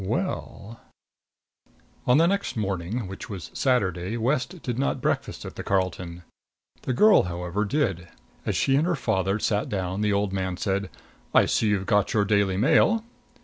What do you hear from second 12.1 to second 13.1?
your Daily Mail."